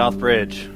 [0.00, 0.74] Southbridge.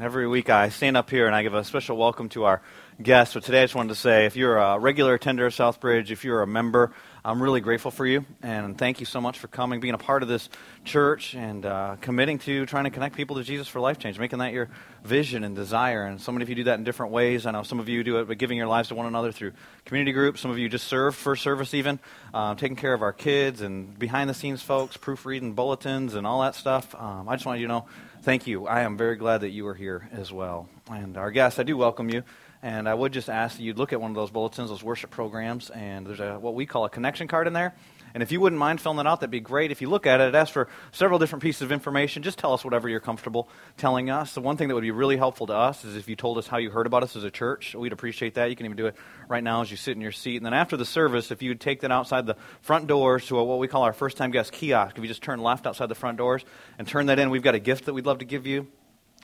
[0.00, 2.60] Every week I stand up here and I give a special welcome to our
[3.00, 3.34] guests.
[3.34, 6.24] But today I just wanted to say if you're a regular attender of Southbridge, if
[6.24, 6.92] you're a member,
[7.24, 8.24] I'm really grateful for you.
[8.42, 10.48] And thank you so much for coming, being a part of this
[10.84, 14.40] church, and uh, committing to trying to connect people to Jesus for life change, making
[14.40, 14.70] that your
[15.04, 16.04] vision and desire.
[16.04, 17.46] And so many of you do that in different ways.
[17.46, 19.52] I know some of you do it by giving your lives to one another through
[19.84, 20.40] community groups.
[20.40, 22.00] Some of you just serve first service, even,
[22.34, 26.42] uh, taking care of our kids and behind the scenes folks, proofreading bulletins and all
[26.42, 26.92] that stuff.
[26.96, 27.86] Um, I just want you to know
[28.26, 28.66] thank you.
[28.66, 30.68] I am very glad that you are here as well.
[30.90, 32.24] And our guests, I do welcome you.
[32.60, 35.10] And I would just ask that you'd look at one of those bulletins, those worship
[35.10, 37.72] programs, and there's a, what we call a connection card in there.
[38.16, 39.70] And if you wouldn't mind filling that out, that'd be great.
[39.70, 42.22] If you look at it, it asks for several different pieces of information.
[42.22, 44.32] Just tell us whatever you're comfortable telling us.
[44.32, 46.46] The one thing that would be really helpful to us is if you told us
[46.46, 47.74] how you heard about us as a church.
[47.74, 48.48] We'd appreciate that.
[48.48, 48.96] You can even do it
[49.28, 50.38] right now as you sit in your seat.
[50.38, 53.38] And then after the service, if you would take that outside the front doors to
[53.38, 55.90] a, what we call our first time guest kiosk, if you just turn left outside
[55.90, 56.42] the front doors
[56.78, 58.66] and turn that in, we've got a gift that we'd love to give you.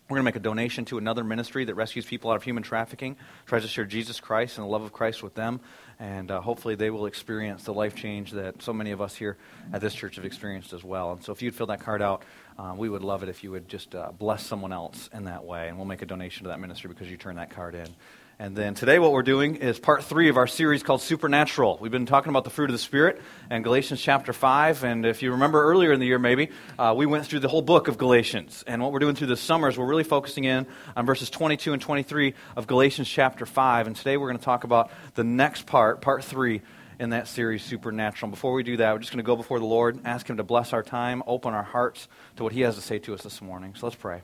[0.09, 2.63] We're going to make a donation to another ministry that rescues people out of human
[2.63, 5.61] trafficking, tries to share Jesus Christ and the love of Christ with them,
[5.99, 9.39] and uh, hopefully they will experience the life change that so many of us here
[9.73, 11.13] at this church have experienced as well.
[11.13, 12.25] And so if you'd fill that card out,
[12.59, 15.45] uh, we would love it if you would just uh, bless someone else in that
[15.45, 17.89] way, and we'll make a donation to that ministry because you turn that card in.
[18.39, 21.79] And then today, what we're doing is part three of our series called Supernatural.
[21.81, 24.85] We've been talking about the fruit of the Spirit and Galatians chapter 5.
[24.85, 27.63] And if you remember earlier in the year, maybe, uh, we went through the whole
[27.63, 28.65] book of Galatians.
[28.67, 30.67] And what we're doing through the summer is we're really focusing in
[30.97, 33.87] on verses 22 and 23 of Galatians chapter 5.
[33.87, 36.63] And today, we're going to talk about the next part, part three
[36.99, 38.31] in that series, Supernatural.
[38.31, 40.39] Before we do that, we're just going to go before the Lord, and ask Him
[40.39, 43.23] to bless our time, open our hearts to what He has to say to us
[43.23, 43.75] this morning.
[43.77, 44.23] So let's pray.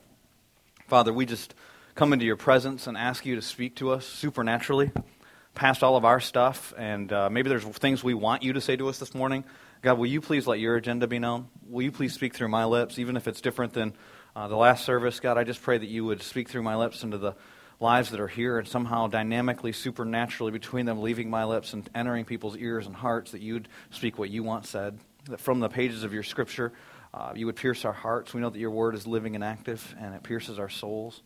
[0.86, 1.54] Father, we just
[1.98, 4.92] come into your presence and ask you to speak to us supernaturally
[5.56, 6.72] past all of our stuff.
[6.78, 9.42] And uh, maybe there's things we want you to say to us this morning.
[9.82, 11.48] God, will you please let your agenda be known?
[11.68, 13.94] Will you please speak through my lips, even if it's different than
[14.36, 15.18] uh, the last service?
[15.18, 17.34] God, I just pray that you would speak through my lips into the
[17.80, 22.24] lives that are here and somehow dynamically, supernaturally between them, leaving my lips and entering
[22.24, 25.00] people's ears and hearts, that you'd speak what you want said.
[25.24, 26.72] That from the pages of your scripture,
[27.12, 28.32] uh, you would pierce our hearts.
[28.32, 31.22] We know that your word is living and active, and it pierces our souls.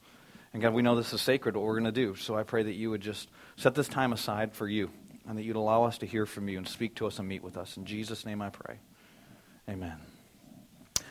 [0.52, 2.14] And God, we know this is sacred, what we're going to do.
[2.14, 4.90] So I pray that you would just set this time aside for you
[5.26, 7.42] and that you'd allow us to hear from you and speak to us and meet
[7.42, 7.76] with us.
[7.76, 8.78] In Jesus' name I pray.
[9.68, 9.96] Amen.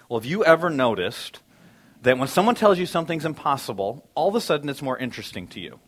[0.09, 1.39] Well, have you ever noticed
[2.01, 5.59] that when someone tells you something's impossible, all of a sudden it's more interesting to
[5.59, 5.79] you?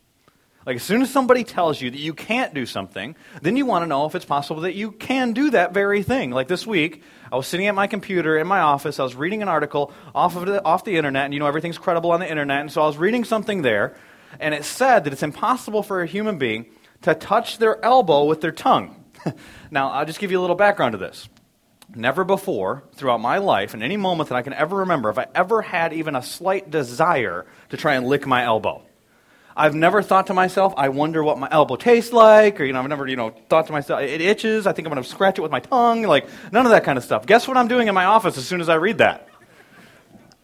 [0.65, 3.83] Like, as soon as somebody tells you that you can't do something, then you want
[3.83, 6.31] to know if it's possible that you can do that very thing.
[6.31, 8.99] Like this week, I was sitting at my computer in my office.
[8.99, 11.77] I was reading an article off, of the, off the internet, and you know, everything's
[11.77, 12.61] credible on the internet.
[12.61, 13.95] And so I was reading something there,
[14.39, 16.67] and it said that it's impossible for a human being
[17.01, 19.03] to touch their elbow with their tongue.
[19.71, 21.27] now, I'll just give you a little background to this.
[21.93, 25.27] Never before, throughout my life, in any moment that I can ever remember, have I
[25.35, 28.83] ever had even a slight desire to try and lick my elbow.
[29.55, 32.81] I've never thought to myself, I wonder what my elbow tastes like, or, you know,
[32.81, 35.37] I've never, you know, thought to myself, it itches, I think I'm going to scratch
[35.37, 37.25] it with my tongue, like, none of that kind of stuff.
[37.25, 39.27] Guess what I'm doing in my office as soon as I read that?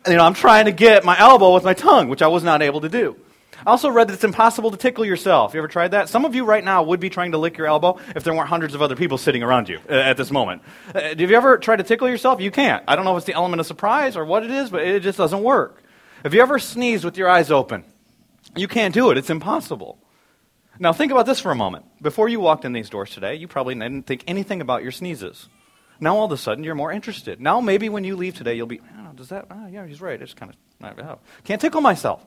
[0.08, 2.62] You know, I'm trying to get my elbow with my tongue, which I was not
[2.62, 3.18] able to do.
[3.66, 5.54] I also read that it's impossible to tickle yourself.
[5.54, 6.08] You ever tried that?
[6.08, 8.48] Some of you right now would be trying to lick your elbow if there weren't
[8.48, 10.62] hundreds of other people sitting around you uh, at this moment.
[10.96, 12.40] Uh, have you ever tried to tickle yourself?
[12.40, 12.84] You can't.
[12.88, 15.04] I don't know if it's the element of surprise or what it is, but it
[15.04, 15.84] just doesn't work.
[16.24, 17.84] Have you ever sneezed with your eyes open?
[18.56, 20.00] You can't do it, it's impossible.
[20.82, 21.86] Now, think about this for a moment.
[22.02, 25.50] Before you walked in these doors today, you probably didn't think anything about your sneezes.
[26.00, 27.42] Now, all of a sudden, you're more interested.
[27.42, 28.80] Now, maybe when you leave today, you'll be,
[29.16, 30.22] does that, oh, yeah, he's right.
[30.22, 31.20] It's kind of, oh.
[31.44, 32.26] can't tickle myself.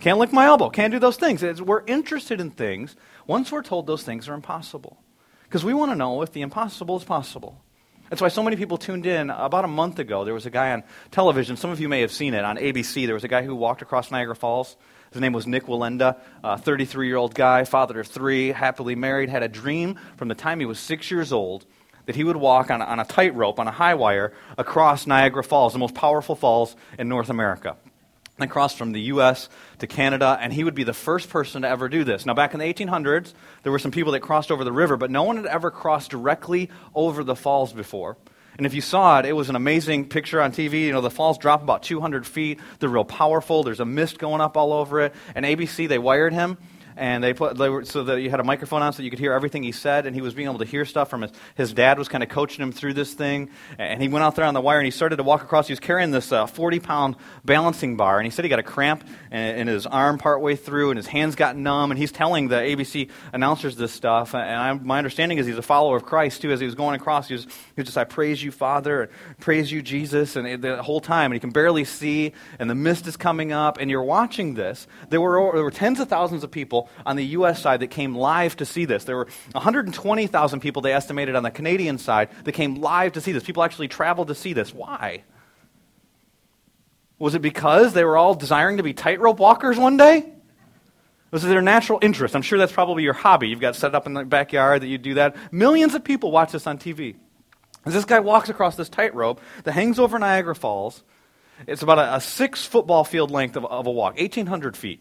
[0.00, 0.68] Can't lick my elbow.
[0.68, 1.42] Can't do those things.
[1.42, 2.94] It's, we're interested in things
[3.26, 4.98] once we're told those things are impossible.
[5.44, 7.62] Because we want to know if the impossible is possible.
[8.10, 9.30] That's why so many people tuned in.
[9.30, 11.56] About a month ago, there was a guy on television.
[11.56, 13.06] Some of you may have seen it on ABC.
[13.06, 14.76] There was a guy who walked across Niagara Falls
[15.14, 19.28] his name was Nik Wallenda, a 33 year old guy, father of three, happily married,
[19.28, 21.64] had a dream from the time he was six years old
[22.06, 25.72] that he would walk on on a tightrope, on a high wire, across Niagara Falls,
[25.72, 27.76] the most powerful falls in North America.
[28.36, 29.48] And cross from the U.S.
[29.78, 32.26] to Canada, and he would be the first person to ever do this.
[32.26, 33.32] Now, back in the 1800s,
[33.62, 36.10] there were some people that crossed over the river, but no one had ever crossed
[36.10, 38.16] directly over the falls before.
[38.56, 40.82] And if you saw it, it was an amazing picture on TV.
[40.82, 42.60] You know, the falls drop about 200 feet.
[42.78, 43.62] They're real powerful.
[43.62, 45.14] There's a mist going up all over it.
[45.34, 46.58] And ABC, they wired him.
[46.96, 49.18] And they put they were, so that you had a microphone on so you could
[49.18, 51.72] hear everything he said, and he was being able to hear stuff from his his
[51.72, 54.54] dad was kind of coaching him through this thing, and he went out there on
[54.54, 55.66] the wire and he started to walk across.
[55.66, 58.64] He was carrying this uh, 40 pound balancing bar, and he said he got a
[58.64, 62.48] cramp in, in his arm partway through, and his hands got numb, and he's telling
[62.48, 66.42] the ABC announcers this stuff, and I, my understanding is he's a follower of Christ
[66.42, 66.52] too.
[66.52, 69.38] As he was going across, he was, he was just I praise you, Father, and
[69.38, 73.06] praise you, Jesus, and the whole time, and he can barely see, and the mist
[73.06, 74.86] is coming up, and you're watching this.
[75.08, 77.60] There were there were tens of thousands of people on the U.S.
[77.60, 79.04] side that came live to see this.
[79.04, 83.32] There were 120,000 people they estimated on the Canadian side that came live to see
[83.32, 83.42] this.
[83.42, 84.72] People actually traveled to see this.
[84.74, 85.22] Why?
[87.18, 90.30] Was it because they were all desiring to be tightrope walkers one day?
[91.30, 92.36] Was it their natural interest?
[92.36, 93.48] I'm sure that's probably your hobby.
[93.48, 95.34] You've got set up in the backyard that you do that.
[95.52, 97.16] Millions of people watch this on TV.
[97.84, 101.02] As this guy walks across this tightrope that hangs over Niagara Falls,
[101.66, 105.00] it's about a, a six football field length of, of a walk, 1,800 feet.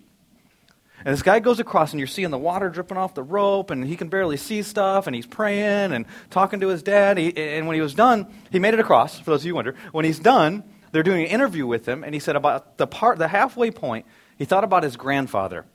[1.05, 3.85] And this guy goes across, and you're seeing the water dripping off the rope, and
[3.85, 7.17] he can barely see stuff, and he's praying and talking to his dad.
[7.17, 9.55] He, and when he was done, he made it across, for those of you who
[9.55, 9.75] wonder.
[9.91, 13.17] When he's done, they're doing an interview with him, and he said about the, part,
[13.17, 14.05] the halfway point,
[14.37, 15.65] he thought about his grandfather,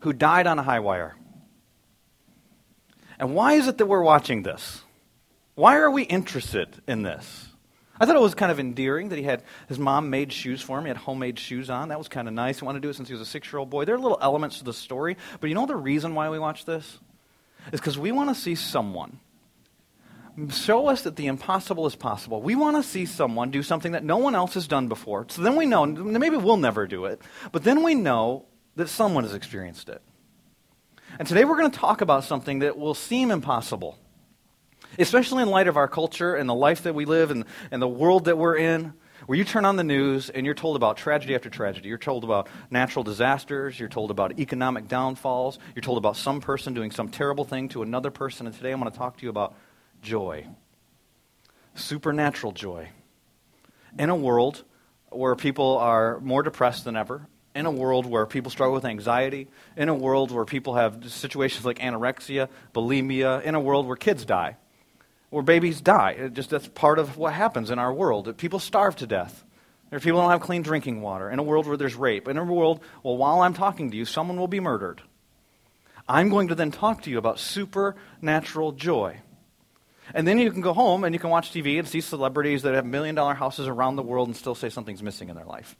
[0.00, 1.16] who died on a high wire.
[3.18, 4.82] And why is it that we're watching this?
[5.54, 7.45] Why are we interested in this?
[7.98, 10.78] I thought it was kind of endearing that he had his mom made shoes for
[10.78, 10.84] him.
[10.84, 11.88] He had homemade shoes on.
[11.88, 12.58] That was kind of nice.
[12.60, 13.84] He wanted to do it since he was a six year old boy.
[13.84, 15.16] There are little elements to the story.
[15.40, 16.98] But you know the reason why we watch this?
[17.72, 19.20] Is because we want to see someone
[20.50, 22.42] show us that the impossible is possible.
[22.42, 25.26] We want to see someone do something that no one else has done before.
[25.30, 27.22] So then we know, maybe we'll never do it,
[27.52, 28.44] but then we know
[28.76, 30.02] that someone has experienced it.
[31.18, 33.98] And today we're going to talk about something that will seem impossible
[34.98, 37.88] especially in light of our culture and the life that we live and, and the
[37.88, 38.92] world that we're in,
[39.26, 41.88] where you turn on the news and you're told about tragedy after tragedy.
[41.88, 43.78] You're told about natural disasters.
[43.78, 45.58] You're told about economic downfalls.
[45.74, 48.46] You're told about some person doing some terrible thing to another person.
[48.46, 49.54] And today I'm going to talk to you about
[50.02, 50.46] joy
[51.76, 52.88] supernatural joy.
[53.98, 54.64] In a world
[55.10, 59.48] where people are more depressed than ever, in a world where people struggle with anxiety,
[59.76, 64.24] in a world where people have situations like anorexia, bulimia, in a world where kids
[64.24, 64.56] die
[65.30, 66.12] where babies die.
[66.12, 68.36] It just that's part of what happens in our world.
[68.36, 69.44] People starve to death.
[69.90, 71.30] There are people who don't have clean drinking water.
[71.30, 72.28] In a world where there's rape.
[72.28, 75.02] In a world, well, while I'm talking to you, someone will be murdered.
[76.08, 79.18] I'm going to then talk to you about supernatural joy.
[80.14, 82.74] And then you can go home and you can watch TV and see celebrities that
[82.74, 85.76] have million dollar houses around the world and still say something's missing in their life.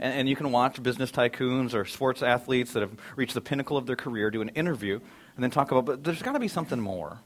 [0.00, 3.76] And, and, you can watch business tycoons or sports athletes that have reached the pinnacle
[3.76, 4.98] of their career do an interview
[5.36, 7.20] and then talk about, but there's got to be something more.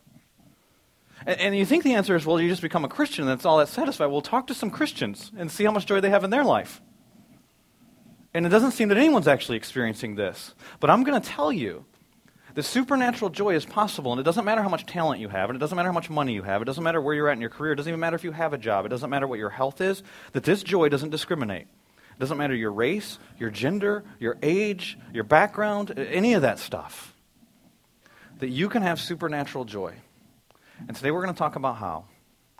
[1.26, 3.44] And, and you think the answer is, well, you just become a Christian and that's
[3.44, 4.06] all that's satisfied.
[4.06, 6.80] Well, talk to some Christians and see how much joy they have in their life.
[8.34, 10.54] And it doesn't seem that anyone's actually experiencing this.
[10.80, 11.84] But I'm going to tell you
[12.54, 15.56] that supernatural joy is possible, and it doesn't matter how much talent you have, and
[15.56, 17.40] it doesn't matter how much money you have, it doesn't matter where you're at in
[17.40, 19.38] your career, it doesn't even matter if you have a job, it doesn't matter what
[19.38, 21.62] your health is, that this joy doesn't discriminate.
[21.62, 27.14] It doesn't matter your race, your gender, your age, your background, any of that stuff.
[28.40, 29.94] That you can have supernatural joy.
[30.86, 32.04] And today we're going to talk about how.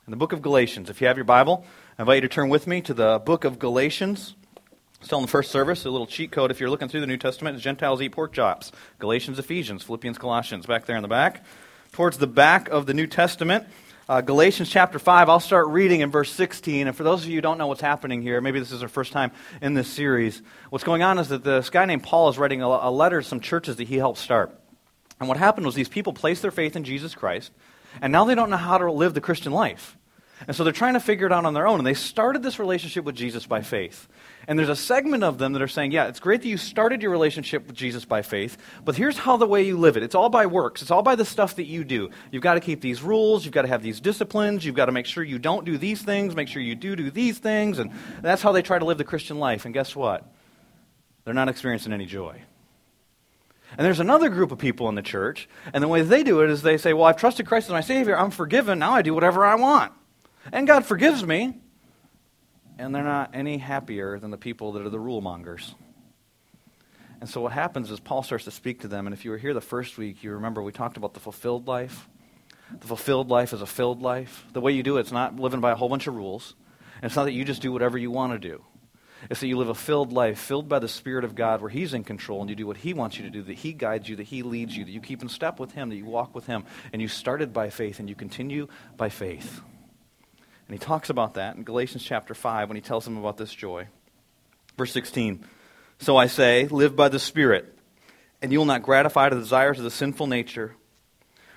[0.06, 1.65] In the book of Galatians, if you have your Bible,
[1.99, 4.35] I invite you to turn with me to the book of Galatians.
[5.00, 7.17] Still in the first service, a little cheat code if you're looking through the New
[7.17, 7.59] Testament.
[7.61, 8.73] Gentiles eat pork chops.
[8.99, 11.44] Galatians, Ephesians, Philippians, Colossians, back there in the back.
[11.93, 13.67] Towards the back of the New Testament,
[14.09, 16.88] uh, Galatians chapter 5, I'll start reading in verse 16.
[16.88, 18.88] And for those of you who don't know what's happening here, maybe this is our
[18.88, 19.31] first time
[19.62, 22.67] in this series, what's going on is that this guy named Paul is writing a,
[22.67, 24.59] a letter to some churches that he helped start.
[25.21, 27.53] And what happened was these people placed their faith in Jesus Christ.
[28.00, 29.97] And now they don't know how to live the Christian life.
[30.47, 31.80] And so they're trying to figure it out on their own.
[31.80, 34.07] And they started this relationship with Jesus by faith.
[34.47, 37.02] And there's a segment of them that are saying, yeah, it's great that you started
[37.02, 40.02] your relationship with Jesus by faith, but here's how the way you live it.
[40.02, 40.80] It's all by works.
[40.80, 42.11] It's all by the stuff that you do.
[42.30, 43.45] You've got to keep these rules.
[43.45, 44.64] You've got to have these disciplines.
[44.64, 46.37] You've got to make sure you don't do these things.
[46.37, 47.78] Make sure you do do these things.
[47.78, 47.90] And
[48.23, 49.64] that's how they try to live the Christian life.
[49.64, 50.25] And guess what?
[51.25, 52.40] They're not experiencing any joy.
[53.76, 56.50] And there's another group of people in the church, and the way they do it
[56.50, 59.14] is they say, Well, I've trusted Christ as my Savior, I'm forgiven, now I do
[59.14, 59.92] whatever I want.
[60.52, 61.58] And God forgives me.
[62.78, 65.75] And they're not any happier than the people that are the rule mongers.
[67.20, 69.38] And so what happens is Paul starts to speak to them, and if you were
[69.38, 72.08] here the first week, you remember we talked about the fulfilled life.
[72.80, 74.44] The fulfilled life is a filled life.
[74.52, 76.54] The way you do it, it's not living by a whole bunch of rules.
[76.96, 78.62] And it's not that you just do whatever you want to do.
[79.30, 81.92] It's that you live a filled life, filled by the Spirit of God, where He's
[81.92, 84.16] in control and you do what He wants you to do, that He guides you,
[84.16, 86.46] that He leads you, that you keep in step with Him, that you walk with
[86.46, 86.64] Him.
[86.92, 89.60] And you started by faith and you continue by faith.
[90.68, 93.52] And He talks about that in Galatians chapter 5 when He tells them about this
[93.52, 93.88] joy.
[94.76, 95.44] Verse 16
[95.98, 97.76] So I say, live by the Spirit,
[98.40, 100.76] and you will not gratify the desires of the sinful nature.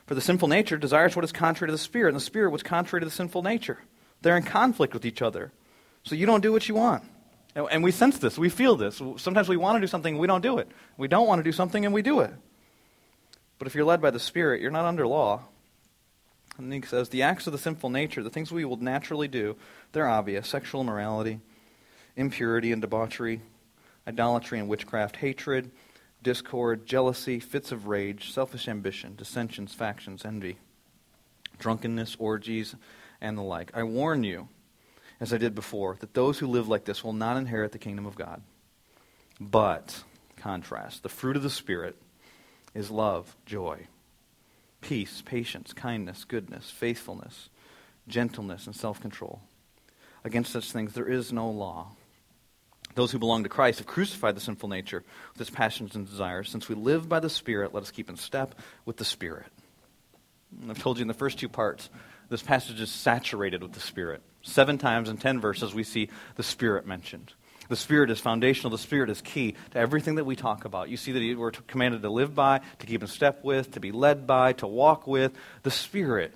[0.08, 2.64] For the sinful nature desires what is contrary to the Spirit, and the Spirit what's
[2.64, 3.78] contrary to the sinful nature.
[4.22, 5.52] They're in conflict with each other.
[6.04, 7.04] So you don't do what you want.
[7.56, 9.02] And we sense this, we feel this.
[9.18, 10.70] Sometimes we want to do something, we don't do it.
[10.98, 12.32] We don't want to do something, and we do it.
[13.60, 15.44] But if you're led by the Spirit, you're not under law.
[16.58, 19.56] And he says, the acts of the sinful nature, the things we will naturally do,
[19.92, 21.40] they're obvious sexual immorality,
[22.16, 23.42] impurity and debauchery,
[24.08, 25.72] idolatry and witchcraft, hatred,
[26.24, 30.58] discord, jealousy, fits of rage, selfish ambition, dissensions, factions, envy,
[31.58, 32.76] drunkenness, orgies,
[33.20, 33.72] and the like.
[33.74, 34.48] I warn you
[35.22, 38.08] as I did before, that those who live like this will not inherit the kingdom
[38.08, 38.42] of God.
[39.40, 40.04] But,
[40.36, 41.96] contrast, the fruit of the Spirit
[42.74, 43.86] is love, joy,
[44.82, 47.50] peace, patience, kindness, goodness, faithfulness,
[48.08, 49.42] gentleness, and self control.
[50.24, 51.92] Against such things there is no law.
[52.96, 56.50] Those who belong to Christ have crucified the sinful nature with its passions and desires.
[56.50, 59.46] Since we live by the Spirit, let us keep in step with the Spirit.
[60.68, 61.90] I've told you in the first two parts,
[62.30, 64.22] this passage is saturated with the Spirit.
[64.44, 67.34] Seven times in ten verses, we see the Spirit mentioned.
[67.70, 68.70] The Spirit is foundational.
[68.72, 70.90] The Spirit is key to everything that we talk about.
[70.90, 73.94] You see that we're commanded to live by, to keep in step with, to be
[73.94, 75.32] led by, to walk with
[75.64, 76.34] the Spirit.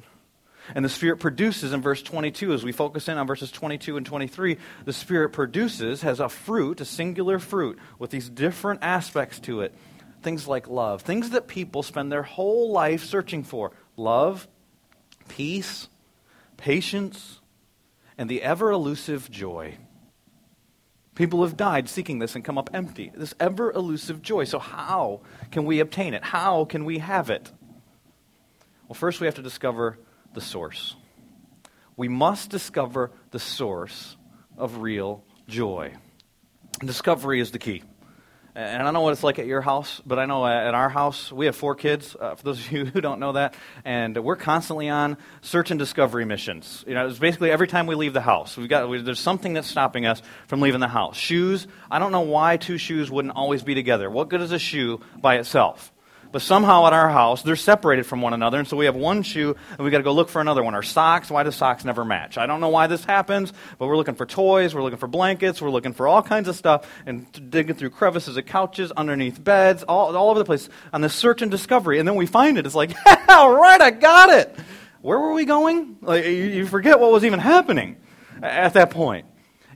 [0.73, 4.05] And the Spirit produces in verse 22, as we focus in on verses 22 and
[4.05, 9.61] 23, the Spirit produces, has a fruit, a singular fruit, with these different aspects to
[9.61, 9.75] it.
[10.23, 14.47] Things like love, things that people spend their whole life searching for love,
[15.27, 15.87] peace,
[16.57, 17.41] patience,
[18.17, 19.77] and the ever elusive joy.
[21.15, 23.11] People have died seeking this and come up empty.
[23.15, 24.43] This ever elusive joy.
[24.43, 26.23] So, how can we obtain it?
[26.23, 27.51] How can we have it?
[28.87, 29.97] Well, first we have to discover
[30.33, 30.95] the source.
[31.97, 34.17] We must discover the source
[34.57, 35.93] of real joy.
[36.79, 37.83] Discovery is the key.
[38.57, 40.87] And I don't know what it's like at your house, but I know at our
[40.87, 44.17] house, we have four kids, uh, for those of you who don't know that, and
[44.23, 46.81] we're constantly on search and discovery missions.
[46.87, 48.55] You know, it's basically every time we leave the house.
[48.55, 51.17] We've got, we, there's something that's stopping us from leaving the house.
[51.17, 54.09] Shoes, I don't know why two shoes wouldn't always be together.
[54.09, 55.91] What good is a shoe by itself?
[56.31, 59.23] But somehow at our house, they're separated from one another, and so we have one
[59.23, 60.75] shoe, and we got to go look for another one.
[60.75, 62.37] Our socks, why do socks never match?
[62.37, 65.61] I don't know why this happens, but we're looking for toys, we're looking for blankets,
[65.61, 69.83] we're looking for all kinds of stuff, and digging through crevices of couches, underneath beds,
[69.83, 71.99] all, all over the place on this search and discovery.
[71.99, 72.65] And then we find it.
[72.65, 72.91] It's like,
[73.29, 74.55] all right, I got it.
[75.01, 75.97] Where were we going?
[76.01, 77.97] Like, you forget what was even happening
[78.41, 79.27] at that point.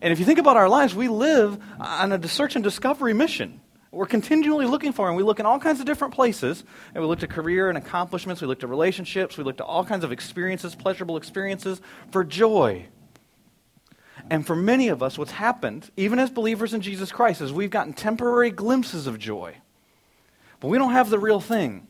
[0.01, 3.58] And if you think about our lives, we live on a search and discovery mission.
[3.91, 6.63] We're continually looking for, and we look in all kinds of different places.
[6.93, 9.83] And we look at career and accomplishments, we look at relationships, we look at all
[9.83, 11.81] kinds of experiences, pleasurable experiences,
[12.11, 12.85] for joy.
[14.29, 17.71] And for many of us, what's happened, even as believers in Jesus Christ, is we've
[17.71, 19.55] gotten temporary glimpses of joy.
[20.59, 21.87] But we don't have the real thing.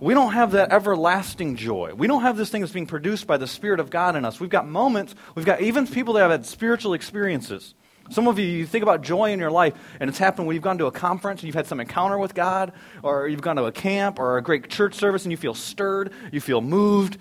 [0.00, 1.94] We don't have that everlasting joy.
[1.96, 4.38] We don't have this thing that's being produced by the Spirit of God in us.
[4.38, 7.74] We've got moments, we've got even people that have had spiritual experiences.
[8.10, 10.62] Some of you, you think about joy in your life, and it's happened when you've
[10.62, 12.72] gone to a conference and you've had some encounter with God,
[13.02, 16.12] or you've gone to a camp or a great church service and you feel stirred,
[16.32, 17.18] you feel moved.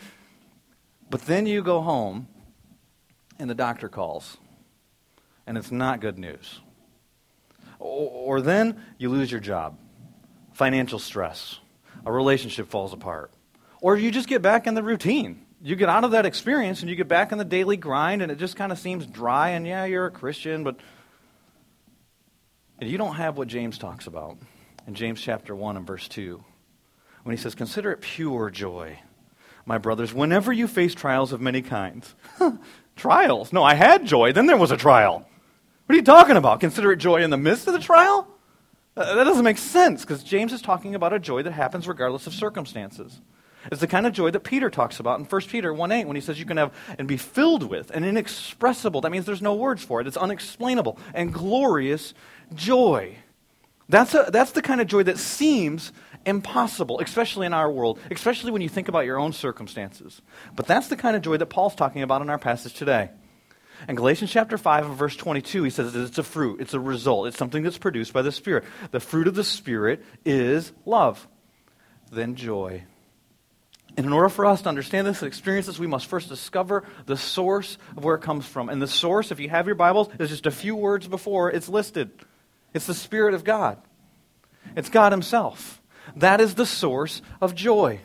[1.10, 2.27] But then you go home
[3.39, 4.38] and the doctor calls,
[5.46, 6.62] and it's not good news.
[7.79, 9.77] Or, or then you lose your job,
[10.53, 11.60] financial stress,
[12.06, 13.32] a relationship falls apart,
[13.82, 16.89] or you just get back in the routine you get out of that experience and
[16.89, 19.67] you get back in the daily grind and it just kind of seems dry and
[19.67, 20.77] yeah you're a christian but
[22.79, 24.38] you don't have what james talks about
[24.88, 26.41] in james chapter 1 and verse 2
[27.24, 28.97] when he says consider it pure joy
[29.65, 32.15] my brothers whenever you face trials of many kinds.
[32.95, 33.51] Trials?
[33.51, 35.27] No i had joy then there was a trial.
[35.86, 36.62] What are you talking about?
[36.62, 38.27] Consider it joy in the midst of the trial?
[38.95, 42.25] Uh, that doesn't make sense because james is talking about a joy that happens regardless
[42.25, 43.19] of circumstances
[43.71, 46.15] it's the kind of joy that Peter talks about in 1 Peter 1 8 when
[46.15, 49.55] he says you can have and be filled with and inexpressible, that means there's no
[49.55, 52.13] words for it, it's unexplainable and glorious
[52.53, 53.15] joy.
[53.89, 55.93] That's, a, that's the kind of joy that seems
[56.25, 60.21] impossible, especially in our world, especially when you think about your own circumstances.
[60.55, 63.12] But that's the kind of joy that Paul's talking about in our passage today.
[63.88, 67.27] In Galatians chapter 5 and verse 22, he says it's a fruit, it's a result,
[67.27, 68.65] it's something that's produced by the Spirit.
[68.91, 71.27] The fruit of the Spirit is love,
[72.12, 72.83] then joy,
[73.97, 76.83] and in order for us to understand this and experience this, we must first discover
[77.07, 78.69] the source of where it comes from.
[78.69, 81.67] And the source, if you have your Bibles, is just a few words before it's
[81.67, 82.11] listed.
[82.75, 83.79] It's the Spirit of God.
[84.75, 85.81] It's God Himself.
[86.15, 87.99] That is the source of joy.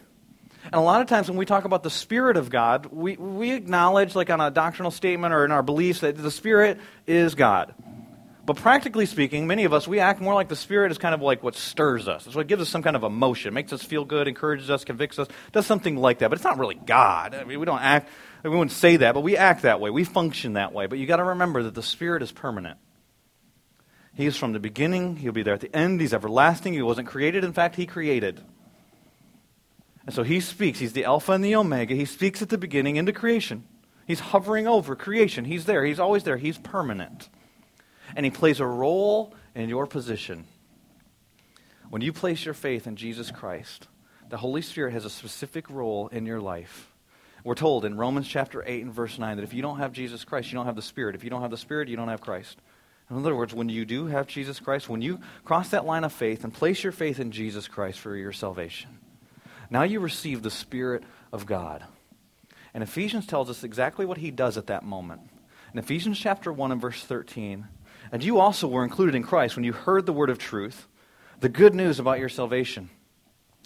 [0.64, 3.52] And a lot of times when we talk about the Spirit of God, we, we
[3.52, 7.74] acknowledge, like on a doctrinal statement or in our beliefs, that the Spirit is God.
[8.44, 11.22] But practically speaking, many of us, we act more like the Spirit is kind of
[11.22, 12.26] like what stirs us.
[12.26, 15.18] It's what gives us some kind of emotion, makes us feel good, encourages us, convicts
[15.20, 16.28] us, does something like that.
[16.28, 17.36] But it's not really God.
[17.36, 18.08] I mean, we don't act,
[18.42, 19.90] we wouldn't say that, but we act that way.
[19.90, 20.86] We function that way.
[20.86, 22.78] But you got to remember that the Spirit is permanent.
[24.14, 27.06] He is from the beginning, He'll be there at the end, He's everlasting, He wasn't
[27.06, 27.44] created.
[27.44, 28.40] In fact, He created.
[30.04, 30.80] And so He speaks.
[30.80, 31.94] He's the Alpha and the Omega.
[31.94, 33.64] He speaks at the beginning into creation.
[34.04, 35.44] He's hovering over creation.
[35.44, 35.84] He's there.
[35.84, 36.36] He's always there.
[36.36, 37.28] He's permanent
[38.16, 40.44] and He plays a role in your position.
[41.90, 43.88] When you place your faith in Jesus Christ,
[44.28, 46.90] the Holy Spirit has a specific role in your life.
[47.44, 50.24] We're told in Romans chapter 8 and verse 9 that if you don't have Jesus
[50.24, 51.14] Christ, you don't have the Spirit.
[51.14, 52.58] If you don't have the Spirit, you don't have Christ.
[53.10, 56.12] In other words, when you do have Jesus Christ, when you cross that line of
[56.12, 58.98] faith and place your faith in Jesus Christ for your salvation,
[59.68, 61.02] now you receive the Spirit
[61.32, 61.84] of God.
[62.72, 65.20] And Ephesians tells us exactly what he does at that moment.
[65.74, 67.66] In Ephesians chapter 1 and verse 13,
[68.12, 70.86] and you also were included in Christ when you heard the word of truth,
[71.40, 72.90] the good news about your salvation.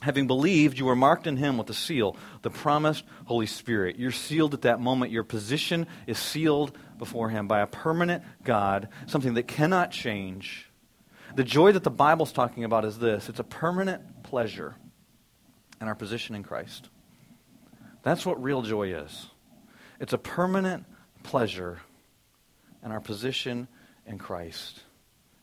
[0.02, 3.98] Having believed, you were marked in him with the seal, the promised Holy Spirit.
[3.98, 5.10] You're sealed at that moment.
[5.10, 10.70] Your position is sealed before him by a permanent God, something that cannot change.
[11.34, 14.76] The joy that the Bible's talking about is this it's a permanent pleasure
[15.80, 16.88] in our position in Christ.
[18.02, 19.26] That's what real joy is.
[19.98, 20.84] It's a permanent
[21.22, 21.80] pleasure
[22.84, 23.66] in our position
[24.06, 24.82] in Christ.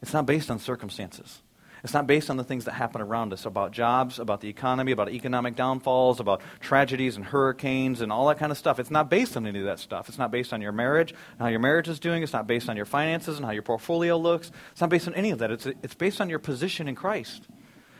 [0.02, 1.42] It's not based on circumstances.
[1.84, 4.94] It's not based on the things that happen around us about jobs, about the economy,
[4.94, 8.80] about economic downfalls, about tragedies and hurricanes and all that kind of stuff.
[8.80, 10.08] It's not based on any of that stuff.
[10.08, 12.24] It's not based on your marriage and how your marriage is doing.
[12.24, 14.50] It's not based on your finances and how your portfolio looks.
[14.72, 15.52] It's not based on any of that.
[15.52, 17.50] It's, it's based on your position in Christ.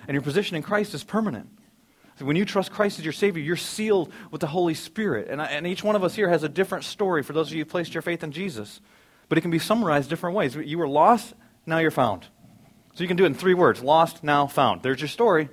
[0.08, 1.50] And your position in Christ is permanent.
[2.20, 5.28] So when you trust Christ as your Savior, you're sealed with the Holy Spirit.
[5.30, 7.66] And, and each one of us here has a different story for those of you
[7.66, 8.80] who placed your faith in Jesus
[9.34, 10.54] but it can be summarized different ways.
[10.54, 11.34] You were lost,
[11.66, 12.28] now you're found.
[12.94, 14.84] So you can do it in three words lost, now found.
[14.84, 15.50] There's your story.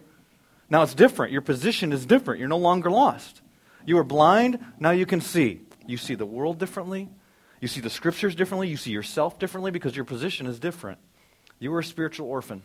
[0.68, 1.32] Now it's different.
[1.32, 2.40] Your position is different.
[2.40, 3.40] You're no longer lost.
[3.86, 5.62] You were blind, now you can see.
[5.86, 7.08] You see the world differently.
[7.62, 8.68] You see the scriptures differently.
[8.68, 10.98] You see yourself differently because your position is different.
[11.58, 12.62] You were a spiritual orphan.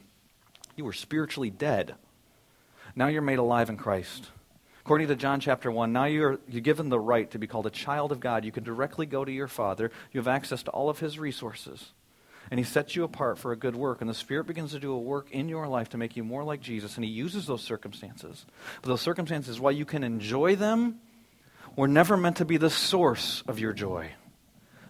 [0.75, 1.95] You were spiritually dead.
[2.93, 4.31] Now you're made alive in Christ.
[4.85, 7.71] According to John chapter 1, now you're, you're given the right to be called a
[7.71, 8.45] child of God.
[8.45, 9.89] You can directly go to your Father.
[10.11, 11.91] You have access to all of His resources.
[12.51, 14.01] And He sets you apart for a good work.
[14.01, 16.43] And the Spirit begins to do a work in your life to make you more
[16.43, 16.97] like Jesus.
[16.97, 18.45] And He uses those circumstances.
[18.83, 20.99] But those circumstances, while you can enjoy them,
[21.75, 24.11] were never meant to be the source of your joy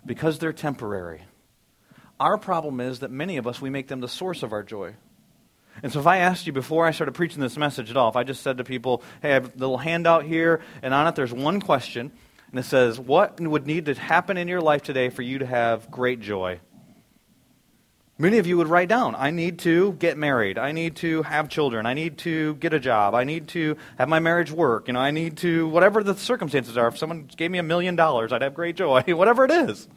[0.05, 1.23] because they're temporary.
[2.19, 4.95] Our problem is that many of us, we make them the source of our joy.
[5.83, 8.15] And so if I asked you before I started preaching this message at all, if
[8.15, 11.15] I just said to people, hey, I have a little handout here, and on it
[11.15, 12.11] there's one question,
[12.51, 15.45] and it says, what would need to happen in your life today for you to
[15.45, 16.59] have great joy?
[18.17, 20.57] Many of you would write down, I need to get married.
[20.57, 21.85] I need to have children.
[21.85, 23.13] I need to get a job.
[23.13, 24.87] I need to have my marriage work.
[24.87, 26.87] You know, I need to, whatever the circumstances are.
[26.87, 29.01] If someone gave me a million dollars, I'd have great joy.
[29.07, 29.89] whatever it is.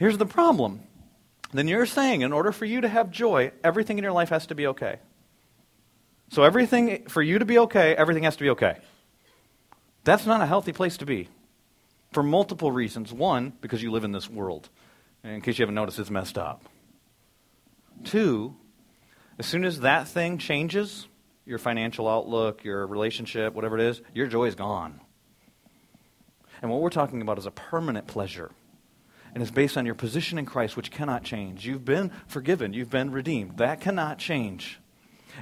[0.00, 0.82] Here's the problem
[1.52, 4.46] then you're saying in order for you to have joy, everything in your life has
[4.48, 4.98] to be okay.
[6.30, 8.76] So, everything, for you to be okay, everything has to be okay.
[10.04, 11.28] That's not a healthy place to be
[12.12, 13.12] for multiple reasons.
[13.12, 14.68] One, because you live in this world.
[15.24, 16.64] And in case you haven't noticed, it's messed up.
[18.04, 18.54] Two,
[19.38, 21.08] as soon as that thing changes,
[21.46, 25.00] your financial outlook, your relationship, whatever it is, your joy is gone.
[26.60, 28.50] And what we're talking about is a permanent pleasure
[29.38, 31.64] and it's based on your position in Christ, which cannot change.
[31.64, 33.58] You've been forgiven, you've been redeemed.
[33.58, 34.80] That cannot change.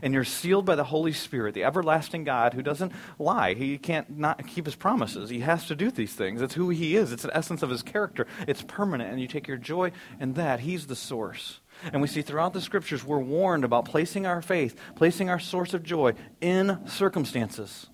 [0.02, 3.54] And you're sealed by the Holy Spirit, the everlasting God who doesn't lie.
[3.54, 5.30] He can't not keep his promises.
[5.30, 6.42] He has to do these things.
[6.42, 7.10] It's who he is.
[7.10, 8.26] It's the essence of his character.
[8.46, 10.60] It's permanent, and you take your joy in that.
[10.60, 11.60] He's the source.
[11.90, 15.72] And we see throughout the scriptures we're warned about placing our faith, placing our source
[15.72, 17.86] of joy in circumstances.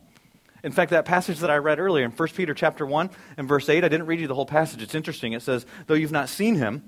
[0.62, 3.68] In fact, that passage that I read earlier in 1 Peter chapter 1 and verse
[3.68, 4.80] 8, I didn't read you the whole passage.
[4.80, 5.32] It's interesting.
[5.32, 6.84] It says, Though you've not seen him,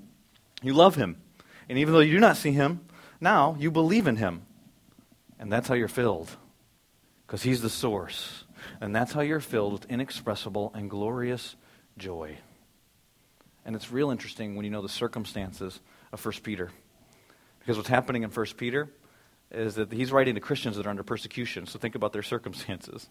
[0.61, 1.17] you love him.
[1.67, 2.81] And even though you do not see him,
[3.19, 4.43] now you believe in him.
[5.39, 6.29] And that's how you're filled.
[7.27, 8.45] Because he's the source.
[8.79, 11.55] And that's how you're filled with inexpressible and glorious
[11.97, 12.37] joy.
[13.65, 15.79] And it's real interesting when you know the circumstances
[16.13, 16.71] of 1 Peter.
[17.59, 18.89] Because what's happening in 1 Peter
[19.51, 21.65] is that he's writing to Christians that are under persecution.
[21.65, 23.09] So think about their circumstances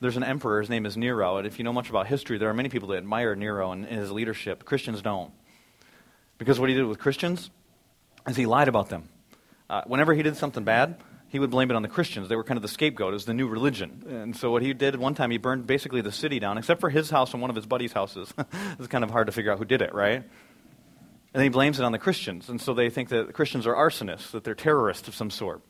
[0.00, 2.48] there's an emperor, his name is Nero, and if you know much about history, there
[2.50, 4.64] are many people that admire Nero and his leadership.
[4.64, 5.32] Christians don't.
[6.38, 7.50] Because what he did with Christians
[8.26, 9.08] is he lied about them.
[9.70, 12.28] Uh, whenever he did something bad, he would blame it on the Christians.
[12.28, 13.12] They were kind of the scapegoat.
[13.12, 14.04] It was the new religion.
[14.08, 16.90] And so what he did one time, he burned basically the city down, except for
[16.90, 18.32] his house and one of his buddies' houses.
[18.78, 20.22] it's kind of hard to figure out who did it, right?
[21.32, 22.48] And he blames it on the Christians.
[22.48, 25.60] And so they think that Christians are arsonists, that they're terrorists of some sort.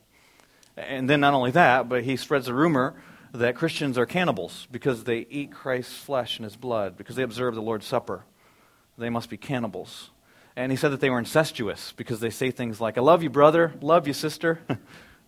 [0.77, 2.95] And then not only that, but he spreads a rumor
[3.35, 7.55] that Christians are cannibals because they eat Christ's flesh and his blood, because they observe
[7.55, 8.25] the Lord's Supper.
[8.97, 10.11] They must be cannibals.
[10.57, 13.31] And he said that they were incestuous because they say things like, I love you,
[13.31, 14.61] brother, love you, sister.
[14.69, 14.77] they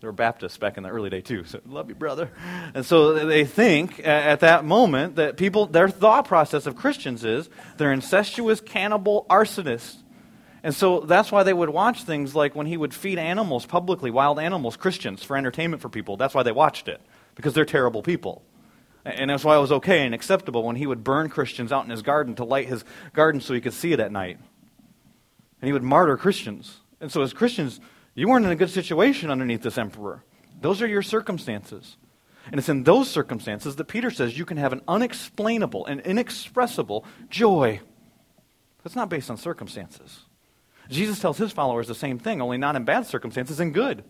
[0.07, 1.43] were Baptists back in the early day, too.
[1.43, 2.31] So, love you, brother.
[2.73, 7.49] And so they think at that moment that people, their thought process of Christians is
[7.75, 9.97] they're incestuous, cannibal, arsonists.
[10.63, 14.11] And so that's why they would watch things like when he would feed animals publicly,
[14.11, 16.15] wild animals, Christians, for entertainment for people.
[16.17, 17.01] That's why they watched it,
[17.37, 18.43] because they're terrible people.
[19.05, 21.89] And that's why it was okay and acceptable when he would burn Christians out in
[21.89, 24.37] his garden to light his garden so he could see it at night.
[25.61, 26.81] And he would martyr Christians.
[26.99, 27.79] And so, as Christians,
[28.15, 30.25] you weren't in a good situation underneath this emperor.
[30.59, 31.95] Those are your circumstances.
[32.51, 37.05] And it's in those circumstances that Peter says you can have an unexplainable and inexpressible
[37.29, 37.79] joy.
[38.83, 40.21] That's not based on circumstances.
[40.89, 44.03] Jesus tells his followers the same thing, only not in bad circumstances, in good.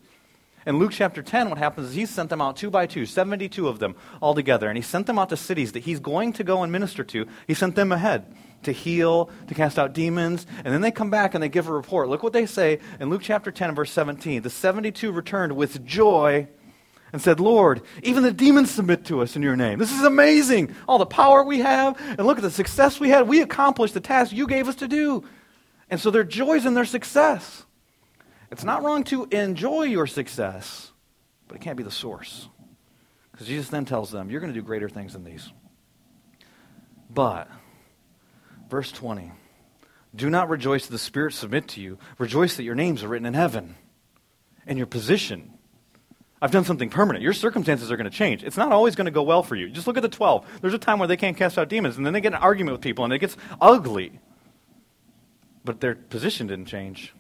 [0.68, 3.70] In Luke chapter 10, what happens is he sent them out two by two, 72
[3.70, 6.44] of them all together, and he sent them out to cities that he's going to
[6.44, 7.26] go and minister to.
[7.48, 11.34] He sent them ahead to heal, to cast out demons, and then they come back
[11.34, 12.10] and they give a report.
[12.10, 14.42] Look what they say in Luke chapter 10, verse 17.
[14.42, 16.50] The 72 returned with joy
[17.14, 19.80] and said, Lord, even the demons submit to us in your name.
[19.80, 20.76] This is amazing.
[20.86, 23.30] All the power we have, and look at the success we had.
[23.30, 25.24] We accomplished the task you gave us to do.
[25.90, 27.64] And so their joys in their success.
[28.52, 30.92] It's not wrong to enjoy your success,
[31.48, 32.48] but it can't be the source.
[33.32, 35.52] Because Jesus then tells them, You're going to do greater things than these.
[37.10, 37.50] But,
[38.70, 39.32] verse 20,
[40.16, 42.00] do not rejoice that the Spirit submit to you.
[42.18, 43.76] Rejoice that your names are written in heaven
[44.66, 45.54] and your position.
[46.42, 47.24] I've done something permanent.
[47.24, 48.44] Your circumstances are going to change.
[48.44, 49.70] It's not always going to go well for you.
[49.70, 50.60] Just look at the 12.
[50.62, 52.74] There's a time where they can't cast out demons, and then they get an argument
[52.74, 54.20] with people, and it gets ugly.
[55.64, 57.14] But their position didn't change.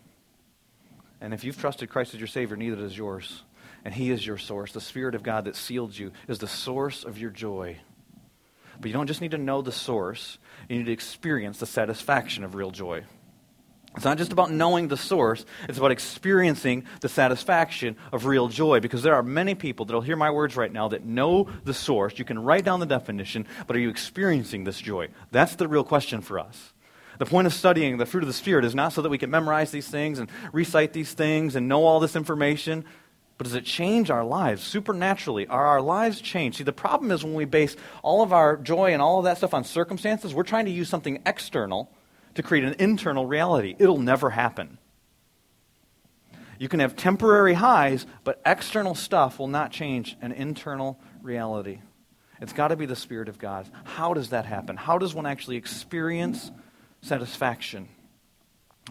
[1.21, 3.43] And if you've trusted Christ as your Savior, neither does yours.
[3.84, 4.71] And He is your source.
[4.71, 7.77] The Spirit of God that sealed you is the source of your joy.
[8.80, 10.38] But you don't just need to know the source,
[10.69, 13.03] you need to experience the satisfaction of real joy.
[13.95, 18.80] It's not just about knowing the source, it's about experiencing the satisfaction of real joy.
[18.80, 21.73] Because there are many people that will hear my words right now that know the
[21.73, 22.19] source.
[22.19, 25.08] You can write down the definition, but are you experiencing this joy?
[25.32, 26.73] That's the real question for us.
[27.17, 29.32] The point of studying the fruit of the Spirit is not so that we can
[29.32, 32.86] memorize these things and recite these things and know all this information,
[33.38, 35.47] but does it change our lives supernaturally?
[35.47, 36.58] Are our lives changed?
[36.58, 39.38] See, the problem is when we base all of our joy and all of that
[39.38, 41.91] stuff on circumstances, we're trying to use something external
[42.36, 43.75] to create an internal reality.
[43.77, 44.77] It'll never happen.
[46.60, 51.82] You can have temporary highs, but external stuff will not change an internal reality.
[52.41, 53.67] It's got to be the Spirit of God.
[53.84, 54.77] How does that happen?
[54.77, 56.51] How does one actually experience
[57.01, 57.89] satisfaction.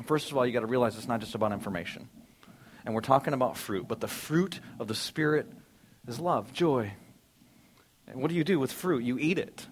[0.04, 2.08] First of all, you got to realize it's not just about information.
[2.84, 5.50] And we're talking about fruit, but the fruit of the Spirit
[6.06, 6.92] is love, joy.
[8.06, 9.02] And what do you do with fruit?
[9.02, 9.66] You eat it.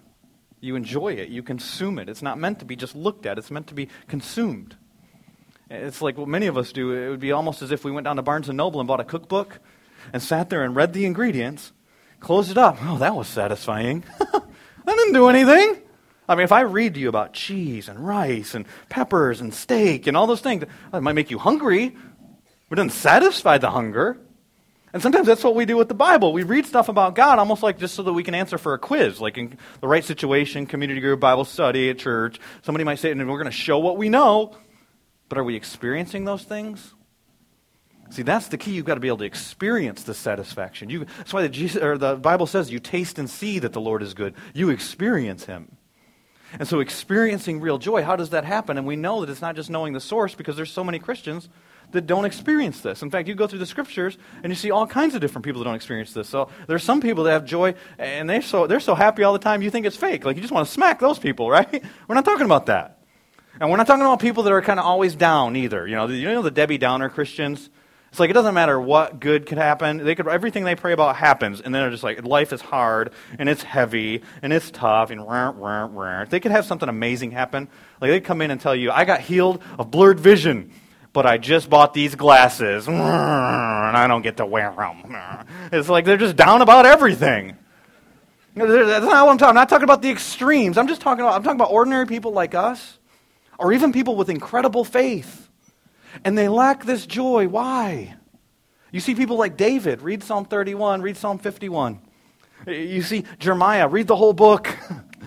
[0.59, 1.29] You enjoy it.
[1.29, 2.09] You consume it.
[2.09, 4.75] It's not meant to be just looked at, it's meant to be consumed.
[5.69, 6.91] It's like what many of us do.
[6.91, 8.99] It would be almost as if we went down to Barnes and Noble and bought
[8.99, 9.59] a cookbook
[10.13, 11.71] and sat there and read the ingredients,
[12.19, 12.77] closed it up.
[12.81, 14.03] Oh, that was satisfying.
[14.19, 14.43] that
[14.85, 15.81] didn't do anything.
[16.27, 20.07] I mean, if I read to you about cheese and rice and peppers and steak
[20.07, 21.95] and all those things, it might make you hungry,
[22.69, 24.17] but it doesn't satisfy the hunger.
[24.91, 26.31] And sometimes that's what we do with the Bible.
[26.31, 28.79] We read stuff about God almost like just so that we can answer for a
[28.79, 32.39] quiz, like in the right situation, community group, Bible study at church.
[32.61, 34.55] Somebody might say, and we're going to show what we know.
[35.27, 36.93] But are we experiencing those things?
[38.11, 38.71] See, that's the key.
[38.71, 40.89] You've got to be able to experience the satisfaction.
[40.89, 44.01] You, that's why the, Jesus, the Bible says you taste and see that the Lord
[44.01, 44.35] is good.
[44.53, 45.75] You experience Him.
[46.59, 48.77] And so, experiencing real joy, how does that happen?
[48.77, 51.49] And we know that it's not just knowing the source because there's so many Christians
[51.91, 53.01] that don't experience this.
[53.01, 55.59] In fact, you go through the scriptures and you see all kinds of different people
[55.59, 56.27] that don't experience this.
[56.27, 59.39] So there's some people that have joy and they're so, they're so happy all the
[59.39, 60.25] time you think it's fake.
[60.25, 61.83] Like you just want to smack those people, right?
[62.07, 62.99] We're not talking about that.
[63.59, 65.87] And we're not talking about people that are kind of always down either.
[65.87, 67.69] You know, you know the Debbie Downer Christians?
[68.15, 69.97] It's like it doesn't matter what good could happen.
[69.97, 73.11] They could everything they pray about happens, and then they're just like life is hard
[73.37, 76.23] and it's heavy and it's tough and rah, rah, rah.
[76.23, 77.67] They could have something amazing happen.
[77.99, 80.71] Like they come in and tell you, "I got healed of blurred vision."
[81.11, 85.13] But I just bought these glasses, and I don't get to wear them.
[85.73, 87.57] It's like they're just down about everything.
[88.55, 89.49] That's not what I'm talking.
[89.49, 90.77] I'm not talking about the extremes.
[90.77, 91.35] I'm just talking about.
[91.35, 92.97] I'm talking about ordinary people like us,
[93.59, 95.44] or even people with incredible faith
[96.23, 97.47] and they lack this joy.
[97.47, 98.15] Why?
[98.91, 101.99] You see people like David, read Psalm 31, read Psalm 51.
[102.67, 104.69] You see Jeremiah, read the whole book.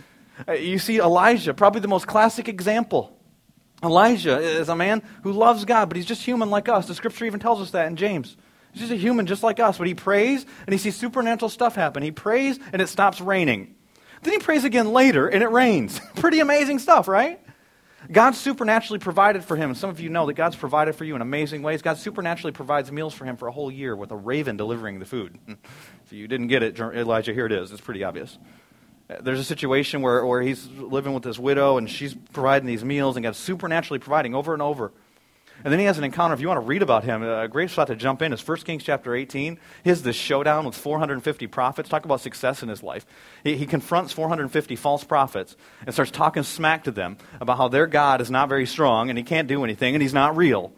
[0.58, 3.14] you see Elijah, probably the most classic example.
[3.82, 6.86] Elijah is a man who loves God, but he's just human like us.
[6.86, 8.36] The scripture even tells us that in James.
[8.72, 11.74] He's just a human just like us, but he prays and he sees supernatural stuff
[11.74, 12.02] happen.
[12.02, 13.74] He prays and it stops raining.
[14.22, 16.00] Then he prays again later and it rains.
[16.16, 17.40] Pretty amazing stuff, right?
[18.10, 19.74] God supernaturally provided for him.
[19.74, 21.82] Some of you know that God's provided for you in amazing ways.
[21.82, 25.04] God supernaturally provides meals for him for a whole year with a raven delivering the
[25.04, 25.38] food.
[25.48, 27.72] if you didn't get it, Elijah, here it is.
[27.72, 28.38] It's pretty obvious.
[29.10, 32.84] Uh, there's a situation where, where he's living with this widow and she's providing these
[32.84, 34.92] meals and God's supernaturally providing over and over.
[35.64, 36.34] And then he has an encounter.
[36.34, 38.58] If you want to read about him, a great spot to jump in is 1
[38.58, 39.58] Kings chapter 18.
[39.82, 41.88] He has this showdown with 450 prophets.
[41.88, 43.04] Talk about success in his life.
[43.42, 47.86] He, he confronts 450 false prophets and starts talking smack to them about how their
[47.86, 50.72] God is not very strong and he can't do anything and he's not real.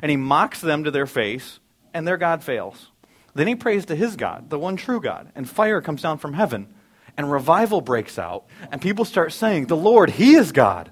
[0.00, 1.60] And he mocks them to their face,
[1.92, 2.90] and their God fails.
[3.34, 6.32] Then he prays to his God, the one true God, and fire comes down from
[6.32, 6.72] heaven,
[7.16, 10.90] and revival breaks out, and people start saying, The Lord, He is God.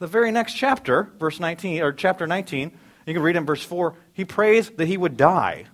[0.00, 2.72] The very next chapter, verse 19, or chapter 19,
[3.06, 5.66] you can read in verse 4, he prays that he would die.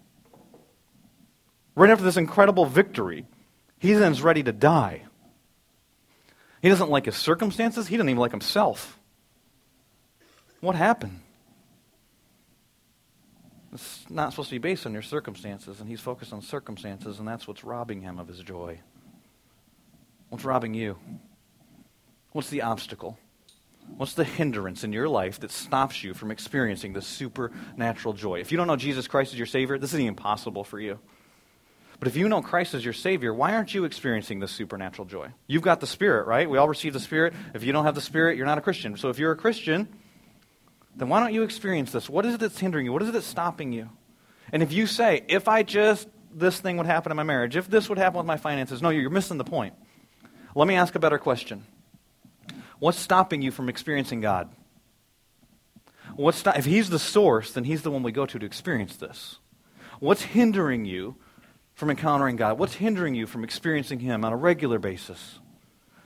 [1.77, 3.25] Right after this incredible victory,
[3.79, 5.05] he then is ready to die.
[6.61, 8.99] He doesn't like his circumstances, he doesn't even like himself.
[10.61, 11.21] What happened?
[13.73, 17.29] It's not supposed to be based on your circumstances, and he's focused on circumstances, and
[17.29, 18.81] that's what's robbing him of his joy.
[20.31, 20.99] What's robbing you?
[22.33, 23.19] What's the obstacle?
[23.97, 28.41] What's the hindrance in your life that stops you from experiencing the supernatural joy?
[28.41, 30.99] If you don't know Jesus Christ as your Savior, this is impossible for you.
[31.99, 35.29] But if you know Christ as your Savior, why aren't you experiencing this supernatural joy?
[35.47, 36.49] You've got the Spirit, right?
[36.49, 37.33] We all receive the Spirit.
[37.55, 38.97] If you don't have the Spirit, you're not a Christian.
[38.99, 39.89] So if you're a Christian,
[40.95, 42.09] then why don't you experience this?
[42.09, 42.93] What is it that's hindering you?
[42.93, 43.89] What is it that's stopping you?
[44.53, 47.69] And if you say, if I just, this thing would happen in my marriage, if
[47.69, 49.75] this would happen with my finances, no, you're missing the point.
[50.55, 51.65] Let me ask a better question.
[52.79, 54.51] What's stopping you from experiencing God?
[56.15, 59.39] What's if He's the source, then He's the one we go to to experience this.
[60.01, 61.17] What's hindering you
[61.75, 62.59] from encountering God?
[62.59, 65.39] What's hindering you from experiencing Him on a regular basis?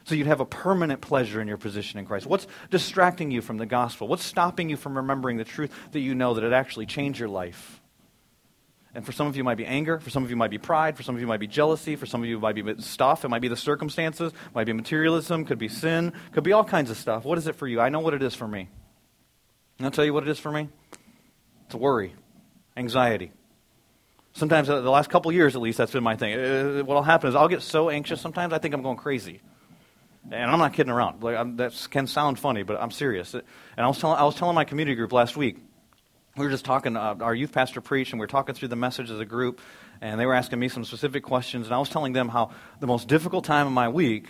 [0.04, 2.26] So you'd have a permanent pleasure in your position in Christ.
[2.26, 4.08] What's distracting you from the gospel?
[4.08, 7.28] What's stopping you from remembering the truth that you know that it actually changed your
[7.28, 7.79] life?
[8.94, 10.00] And for some of you, it might be anger.
[10.00, 10.96] For some of you, might be pride.
[10.96, 11.94] For some of you, might be jealousy.
[11.94, 13.24] For some of you, it might be stuff.
[13.24, 14.32] It might be the circumstances.
[14.32, 15.44] It might be materialism.
[15.44, 16.12] Could be sin.
[16.32, 17.24] Could be all kinds of stuff.
[17.24, 17.80] What is it for you?
[17.80, 18.68] I know what it is for me.
[19.78, 20.68] And I'll tell you what it is for me.
[21.66, 22.14] It's worry,
[22.76, 23.30] anxiety.
[24.32, 26.34] Sometimes, uh, the last couple years at least, that's been my thing.
[26.34, 29.40] Uh, what'll happen is I'll get so anxious sometimes I think I'm going crazy.
[30.30, 31.22] And I'm not kidding around.
[31.22, 33.34] Like, that can sound funny, but I'm serious.
[33.34, 33.42] And
[33.76, 35.58] I was, I was telling my community group last week,
[36.36, 38.76] we were just talking, uh, our youth pastor preached, and we were talking through the
[38.76, 39.60] message as a group,
[40.00, 42.86] and they were asking me some specific questions, and I was telling them how the
[42.86, 44.26] most difficult time of my week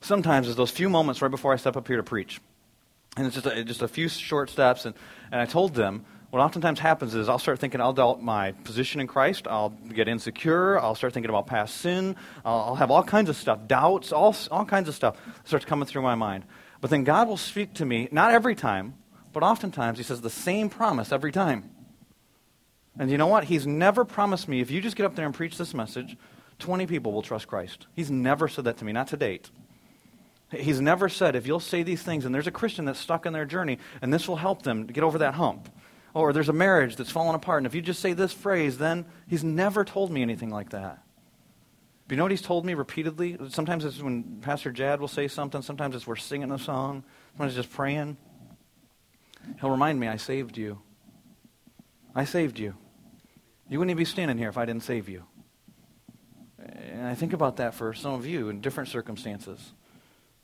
[0.00, 2.40] sometimes is those few moments right before I step up here to preach.
[3.16, 4.94] And it's just a, just a few short steps, and,
[5.30, 9.02] and I told them what oftentimes happens is I'll start thinking I'll doubt my position
[9.02, 9.46] in Christ.
[9.46, 10.80] I'll get insecure.
[10.80, 12.16] I'll start thinking about past sin.
[12.42, 15.86] I'll, I'll have all kinds of stuff, doubts, all, all kinds of stuff starts coming
[15.86, 16.44] through my mind.
[16.80, 18.94] But then God will speak to me, not every time,
[19.32, 21.70] but oftentimes he says the same promise every time.
[22.98, 23.44] And you know what?
[23.44, 26.16] He's never promised me if you just get up there and preach this message,
[26.58, 27.86] 20 people will trust Christ.
[27.94, 29.50] He's never said that to me, not to date.
[30.50, 33.32] He's never said if you'll say these things and there's a Christian that's stuck in
[33.32, 35.68] their journey and this will help them to get over that hump.
[36.14, 39.06] Or there's a marriage that's fallen apart and if you just say this phrase, then
[39.26, 41.02] he's never told me anything like that.
[42.06, 43.38] But you know what he's told me repeatedly?
[43.48, 47.56] Sometimes it's when Pastor Jad will say something, sometimes it's we're singing a song, sometimes
[47.56, 48.18] it's just praying.
[49.60, 50.80] He'll remind me, I saved you.
[52.14, 52.74] I saved you.
[53.68, 55.24] You wouldn't even be standing here if I didn't save you.
[56.58, 59.72] And I think about that for some of you in different circumstances.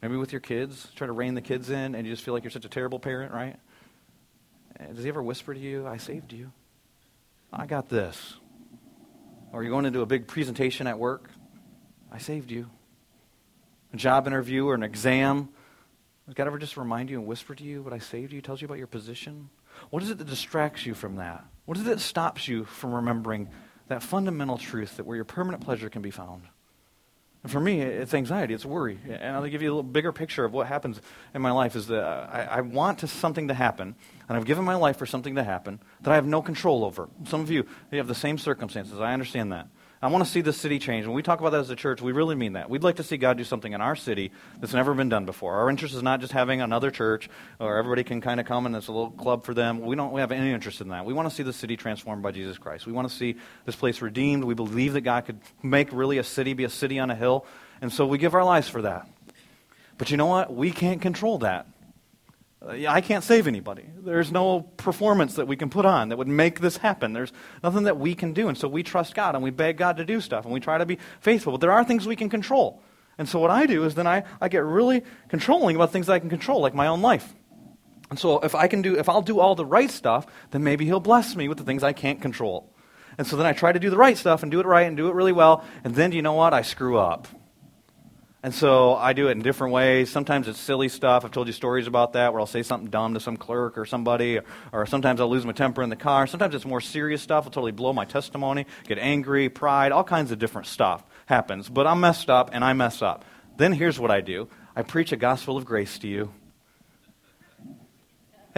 [0.02, 2.44] Maybe with your kids, try to rein the kids in, and you just feel like
[2.44, 3.56] you're such a terrible parent, right?
[4.94, 6.52] Does he ever whisper to you, I saved you?
[7.52, 8.34] I got this.
[9.52, 11.30] Or you're going into a big presentation at work,
[12.12, 12.70] I saved you.
[13.92, 15.48] A job interview or an exam,
[16.28, 18.60] does God ever just remind you and whisper to you what I saved you, tells
[18.60, 19.48] you about your position?
[19.88, 21.42] What is it that distracts you from that?
[21.64, 23.48] What is it that stops you from remembering
[23.86, 26.42] that fundamental truth that where your permanent pleasure can be found?
[27.42, 28.98] And for me, it's anxiety, it's worry.
[29.08, 31.00] And I'll give you a little bigger picture of what happens
[31.32, 33.94] in my life is that I, I want to, something to happen,
[34.28, 37.08] and I've given my life for something to happen that I have no control over.
[37.24, 39.00] Some of you, you have the same circumstances.
[39.00, 39.68] I understand that.
[40.00, 41.06] I want to see this city change.
[41.06, 42.70] When we talk about that as a church, we really mean that.
[42.70, 44.30] We'd like to see God do something in our city
[44.60, 45.56] that's never been done before.
[45.56, 48.76] Our interest is not just having another church or everybody can kind of come and
[48.76, 49.80] it's a little club for them.
[49.80, 51.04] We don't we have any interest in that.
[51.04, 52.86] We want to see the city transformed by Jesus Christ.
[52.86, 54.44] We want to see this place redeemed.
[54.44, 57.44] We believe that God could make really a city be a city on a hill.
[57.80, 59.08] And so we give our lives for that.
[59.96, 60.54] But you know what?
[60.54, 61.66] We can't control that.
[62.60, 63.86] Uh, I can't save anybody.
[63.96, 67.12] There's no performance that we can put on that would make this happen.
[67.12, 68.48] There's nothing that we can do.
[68.48, 70.78] And so we trust God and we beg God to do stuff and we try
[70.78, 71.52] to be faithful.
[71.52, 72.82] But there are things we can control.
[73.16, 76.14] And so what I do is then I, I get really controlling about things that
[76.14, 77.34] I can control, like my own life.
[78.10, 80.84] And so if I can do, if I'll do all the right stuff, then maybe
[80.84, 82.72] He'll bless me with the things I can't control.
[83.18, 84.96] And so then I try to do the right stuff and do it right and
[84.96, 85.64] do it really well.
[85.82, 86.54] And then, you know what?
[86.54, 87.26] I screw up.
[88.40, 90.10] And so I do it in different ways.
[90.10, 91.24] Sometimes it's silly stuff.
[91.24, 93.84] I've told you stories about that where I'll say something dumb to some clerk or
[93.84, 96.28] somebody, or, or, sometimes I'll lose my temper in the car.
[96.28, 97.46] Sometimes it's more serious stuff.
[97.46, 101.68] I'll totally blow my testimony, get angry, pride, all kinds of different stuff happens.
[101.68, 103.24] But I'm messed up and I mess up.
[103.56, 106.32] Then here's what I do I preach a gospel of grace to you.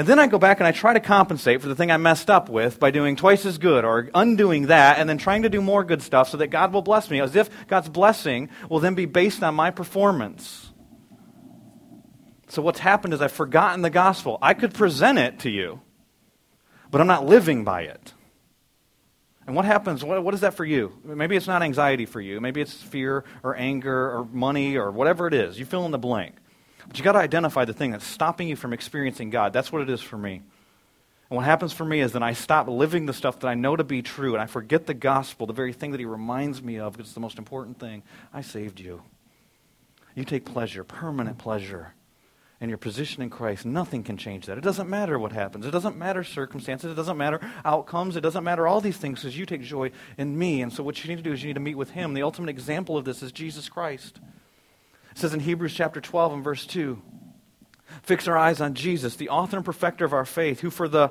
[0.00, 2.30] And then I go back and I try to compensate for the thing I messed
[2.30, 5.60] up with by doing twice as good or undoing that and then trying to do
[5.60, 8.94] more good stuff so that God will bless me, as if God's blessing will then
[8.94, 10.72] be based on my performance.
[12.48, 14.38] So what's happened is I've forgotten the gospel.
[14.40, 15.82] I could present it to you,
[16.90, 18.14] but I'm not living by it.
[19.46, 20.02] And what happens?
[20.02, 20.98] What, what is that for you?
[21.04, 22.40] Maybe it's not anxiety for you.
[22.40, 25.58] Maybe it's fear or anger or money or whatever it is.
[25.58, 26.36] You fill in the blank.
[26.88, 29.52] But you got to identify the thing that's stopping you from experiencing God.
[29.52, 30.42] That's what it is for me.
[31.30, 33.76] And what happens for me is then I stop living the stuff that I know
[33.76, 36.78] to be true and I forget the gospel, the very thing that he reminds me
[36.78, 38.02] of, because it's the most important thing.
[38.34, 39.02] I saved you.
[40.16, 41.94] You take pleasure, permanent pleasure,
[42.60, 43.64] in your position in Christ.
[43.64, 44.58] Nothing can change that.
[44.58, 45.64] It doesn't matter what happens.
[45.64, 46.92] It doesn't matter circumstances.
[46.92, 48.16] It doesn't matter outcomes.
[48.16, 50.60] It doesn't matter all these things because you take joy in me.
[50.60, 52.12] And so what you need to do is you need to meet with him.
[52.12, 54.20] The ultimate example of this is Jesus Christ.
[55.20, 56.98] It says in Hebrews chapter 12 and verse 2
[58.04, 61.10] Fix our eyes on Jesus, the author and perfecter of our faith, who for the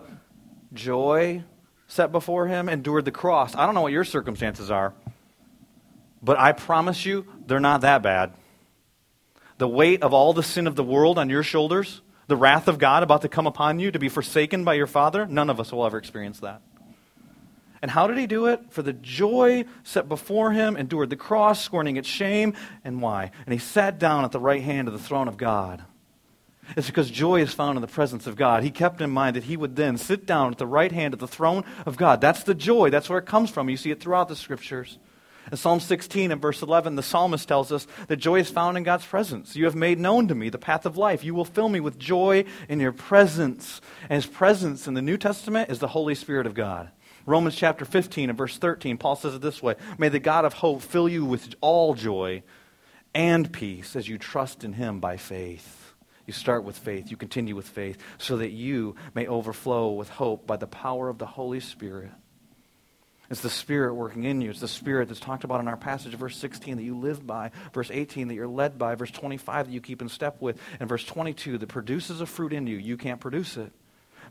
[0.74, 1.44] joy
[1.86, 3.54] set before him endured the cross.
[3.54, 4.96] I don't know what your circumstances are,
[6.24, 8.34] but I promise you, they're not that bad.
[9.60, 12.80] The weight of all the sin of the world on your shoulders, the wrath of
[12.80, 15.72] God about to come upon you to be forsaken by your Father, none of us
[15.72, 16.64] will ever experience that.
[17.82, 18.72] And how did he do it?
[18.72, 22.54] For the joy set before him, endured the cross, scorning its shame.
[22.84, 23.32] And why?
[23.46, 25.84] And he sat down at the right hand of the throne of God.
[26.76, 28.64] It's because joy is found in the presence of God.
[28.64, 31.20] He kept in mind that he would then sit down at the right hand of
[31.20, 32.22] the throne of God.
[32.22, 32.90] That's the joy.
[32.90, 33.70] That's where it comes from.
[33.70, 35.00] You see it throughout the scriptures.
[35.52, 38.84] In Psalm 16 and verse 11, the psalmist tells us that joy is found in
[38.84, 39.56] God's presence.
[39.56, 41.24] You have made known to me the path of life.
[41.24, 43.82] You will fill me with joy in your presence.
[44.04, 46.92] And his presence in the New Testament is the Holy Spirit of God.
[47.30, 50.54] Romans chapter 15 and verse 13, Paul says it this way May the God of
[50.54, 52.42] hope fill you with all joy
[53.14, 55.94] and peace as you trust in him by faith.
[56.26, 60.48] You start with faith, you continue with faith, so that you may overflow with hope
[60.48, 62.10] by the power of the Holy Spirit.
[63.30, 64.50] It's the Spirit working in you.
[64.50, 67.52] It's the Spirit that's talked about in our passage, verse 16, that you live by,
[67.74, 70.90] verse 18, that you're led by, verse 25, that you keep in step with, and
[70.90, 72.78] verse 22, that produces a fruit in you.
[72.78, 73.72] You can't produce it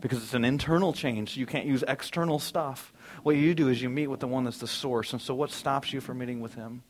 [0.01, 1.37] because it's an internal change.
[1.37, 2.93] You can't use external stuff.
[3.23, 5.13] What you do is you meet with the one that's the source.
[5.13, 6.83] And so, what stops you from meeting with him?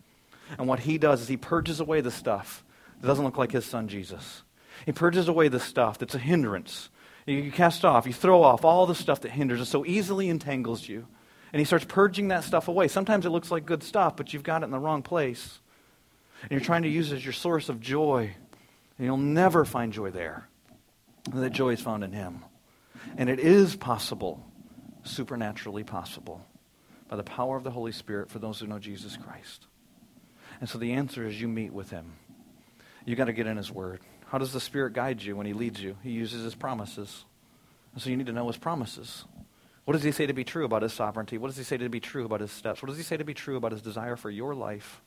[0.58, 2.64] And what he does is he purges away the stuff
[3.00, 4.42] that doesn't look like his son Jesus.
[4.86, 6.88] He purges away the stuff that's a hindrance.
[7.26, 10.88] You cast off, you throw off all the stuff that hinders and so easily entangles
[10.88, 11.06] you.
[11.52, 12.88] And he starts purging that stuff away.
[12.88, 15.60] Sometimes it looks like good stuff, but you've got it in the wrong place.
[16.42, 18.34] And you're trying to use it as your source of joy.
[18.96, 20.48] And you'll never find joy there.
[21.34, 22.44] That joy is found in him.
[23.16, 24.44] And it is possible,
[25.02, 26.44] supernaturally possible,
[27.08, 29.66] by the power of the Holy Spirit for those who know Jesus Christ.
[30.60, 32.12] And so the answer is you meet with him.
[33.04, 34.00] You got to get in his word.
[34.26, 35.96] How does the Spirit guide you when he leads you?
[36.02, 37.24] He uses his promises.
[37.94, 39.24] And so you need to know his promises.
[39.86, 41.38] What does he say to be true about his sovereignty?
[41.38, 42.82] What does he say to be true about his steps?
[42.82, 45.00] What does he say to be true about his desire for your life?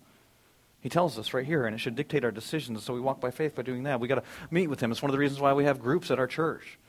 [0.79, 2.83] He tells us right here, and it should dictate our decisions.
[2.83, 3.99] So we walk by faith by doing that.
[3.99, 4.91] We got to meet with him.
[4.91, 6.79] It's one of the reasons why we have groups at our church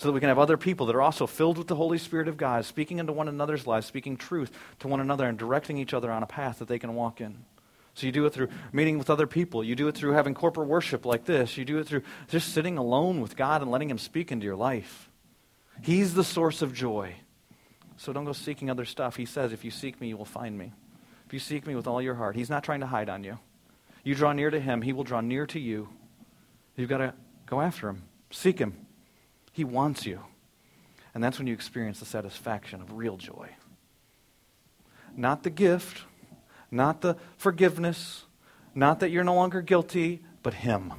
[0.00, 2.26] so that we can have other people that are also filled with the Holy Spirit
[2.26, 5.92] of God, speaking into one another's lives, speaking truth to one another, and directing each
[5.92, 7.44] other on a path that they can walk in.
[7.92, 9.62] So you do it through meeting with other people.
[9.62, 11.58] You do it through having corporate worship like this.
[11.58, 14.56] You do it through just sitting alone with God and letting Him speak into your
[14.56, 15.10] life.
[15.82, 17.16] He's the source of joy.
[17.98, 19.16] So don't go seeking other stuff.
[19.16, 20.72] He says, if you seek me, you will find me.
[21.26, 23.38] If you seek me with all your heart, He's not trying to hide on you.
[24.02, 25.90] You draw near to Him, He will draw near to you.
[26.74, 27.12] You've got to
[27.44, 28.86] go after Him, seek Him.
[29.52, 30.20] He wants you.
[31.14, 33.50] And that's when you experience the satisfaction of real joy.
[35.16, 36.04] Not the gift,
[36.70, 38.24] not the forgiveness,
[38.74, 40.92] not that you're no longer guilty, but Him.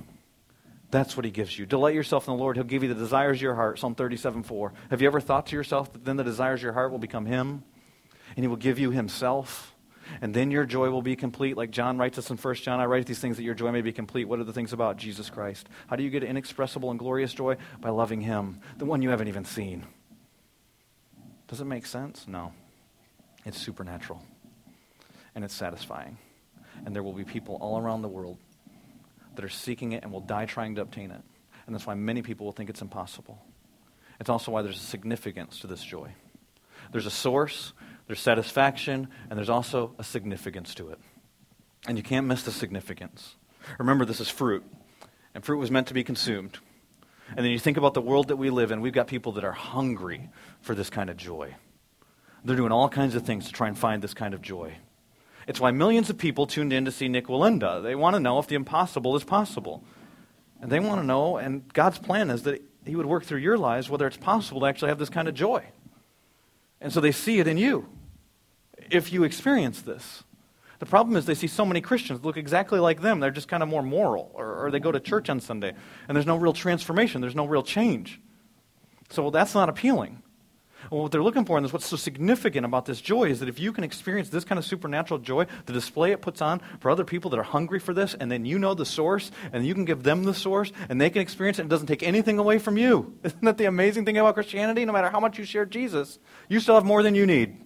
[0.89, 1.65] That's what He gives you.
[1.65, 2.57] Delight yourself in the Lord.
[2.57, 3.79] He'll give you the desires of your heart.
[3.79, 4.73] Psalm 37 4.
[4.89, 7.25] Have you ever thought to yourself that then the desires of your heart will become
[7.25, 7.63] Him?
[8.35, 9.73] And He will give you Himself?
[10.21, 11.57] And then your joy will be complete.
[11.57, 13.81] Like John writes us in 1 John, I write these things that your joy may
[13.81, 14.27] be complete.
[14.27, 15.67] What are the things about Jesus Christ?
[15.87, 17.57] How do you get inexpressible and glorious joy?
[17.79, 19.85] By loving Him, the one you haven't even seen.
[21.47, 22.27] Does it make sense?
[22.27, 22.53] No.
[23.45, 24.23] It's supernatural.
[25.35, 26.17] And it's satisfying.
[26.85, 28.37] And there will be people all around the world
[29.35, 31.21] that are seeking it and will die trying to obtain it.
[31.65, 33.41] And that's why many people will think it's impossible.
[34.19, 36.11] It's also why there's a significance to this joy.
[36.91, 37.73] There's a source,
[38.07, 40.99] there's satisfaction, and there's also a significance to it.
[41.87, 43.35] And you can't miss the significance.
[43.79, 44.63] Remember, this is fruit,
[45.33, 46.59] and fruit was meant to be consumed.
[47.29, 49.43] And then you think about the world that we live in, we've got people that
[49.43, 50.29] are hungry
[50.61, 51.55] for this kind of joy.
[52.43, 54.73] They're doing all kinds of things to try and find this kind of joy.
[55.47, 57.81] It's why millions of people tuned in to see Nik Wallenda.
[57.81, 59.83] They want to know if the impossible is possible.
[60.61, 63.57] And they want to know, and God's plan is that He would work through your
[63.57, 65.65] lives whether it's possible to actually have this kind of joy.
[66.81, 67.87] And so they see it in you
[68.89, 70.23] if you experience this.
[70.79, 73.19] The problem is they see so many Christians look exactly like them.
[73.19, 75.73] They're just kind of more moral, or, or they go to church on Sunday,
[76.07, 78.19] and there's no real transformation, there's no real change.
[79.11, 80.23] So that's not appealing.
[80.91, 83.61] Well, what they're looking for, and what's so significant about this joy, is that if
[83.61, 87.05] you can experience this kind of supernatural joy, the display it puts on for other
[87.05, 89.85] people that are hungry for this, and then you know the source, and you can
[89.85, 92.59] give them the source, and they can experience it, and it doesn't take anything away
[92.59, 93.17] from you.
[93.23, 94.83] Isn't that the amazing thing about Christianity?
[94.83, 96.19] No matter how much you share Jesus,
[96.49, 97.63] you still have more than you need.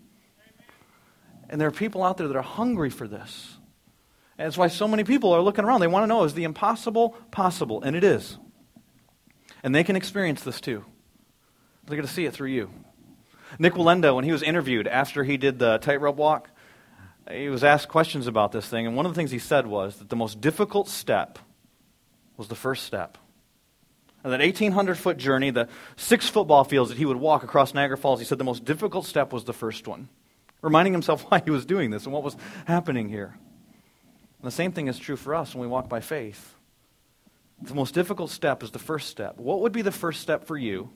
[1.50, 3.58] And there are people out there that are hungry for this.
[4.38, 5.80] And that's why so many people are looking around.
[5.80, 7.82] They want to know is the impossible possible?
[7.82, 8.38] And it is.
[9.64, 10.86] And they can experience this too.
[11.86, 12.70] They're going to see it through you.
[13.60, 16.50] Nik Wallenda, when he was interviewed after he did the tightrope walk,
[17.30, 18.86] he was asked questions about this thing.
[18.86, 21.40] And one of the things he said was that the most difficult step
[22.38, 23.18] was the first step.
[24.24, 27.98] And that 1,800 foot journey, the six football fields that he would walk across Niagara
[27.98, 30.10] Falls, he said the most difficult step was the first one
[30.66, 32.36] reminding himself why he was doing this and what was
[32.66, 33.38] happening here.
[34.42, 36.56] And the same thing is true for us when we walk by faith.
[37.62, 39.38] The most difficult step is the first step.
[39.38, 40.90] What would be the first step for you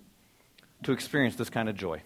[0.83, 2.01] to experience this kind of joy?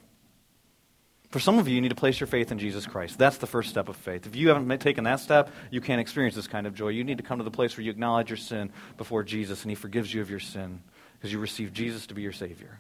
[1.34, 3.17] For some of you, you need to place your faith in Jesus Christ.
[3.17, 4.27] That's the first step of faith.
[4.27, 6.89] If you haven't taken that step, you can't experience this kind of joy.
[6.89, 9.71] You need to come to the place where you acknowledge your sin before Jesus and
[9.71, 12.77] He forgives you of your sin because you receive Jesus to be your Savior.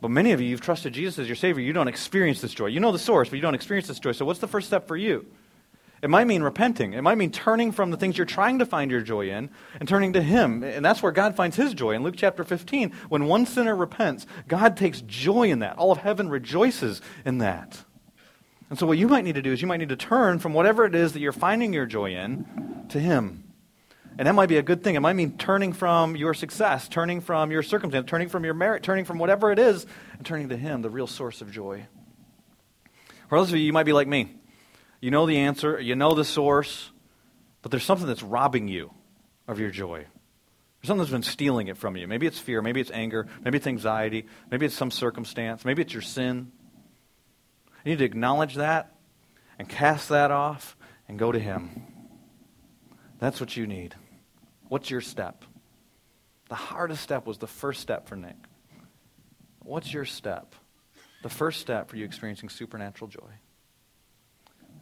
[0.00, 1.62] But many of you, you've trusted Jesus as your Savior.
[1.62, 2.68] You don't experience this joy.
[2.68, 4.12] You know the source, but you don't experience this joy.
[4.12, 5.26] So, what's the first step for you?
[6.00, 6.92] It might mean repenting.
[6.92, 9.88] It might mean turning from the things you're trying to find your joy in and
[9.88, 10.62] turning to Him.
[10.62, 11.92] And that's where God finds His joy.
[11.92, 15.76] In Luke chapter 15, when one sinner repents, God takes joy in that.
[15.76, 17.82] All of heaven rejoices in that.
[18.70, 20.52] And so, what you might need to do is you might need to turn from
[20.52, 23.44] whatever it is that you're finding your joy in to Him.
[24.18, 24.94] And that might be a good thing.
[24.94, 28.82] It might mean turning from your success, turning from your circumstance, turning from your merit,
[28.82, 29.86] turning from whatever it is,
[30.16, 31.86] and turning to Him, the real source of joy.
[33.28, 34.37] For those of you, you might be like me.
[35.00, 36.90] You know the answer, you know the source,
[37.62, 38.92] but there's something that's robbing you
[39.46, 39.98] of your joy.
[39.98, 42.06] There's something that's been stealing it from you.
[42.06, 45.92] Maybe it's fear, maybe it's anger, maybe it's anxiety, maybe it's some circumstance, maybe it's
[45.92, 46.52] your sin.
[47.84, 48.94] You need to acknowledge that
[49.58, 50.76] and cast that off
[51.08, 51.82] and go to Him.
[53.18, 53.94] That's what you need.
[54.68, 55.44] What's your step?
[56.48, 58.36] The hardest step was the first step for Nik.
[59.60, 60.54] What's your step?
[61.22, 63.30] The first step for you experiencing supernatural joy.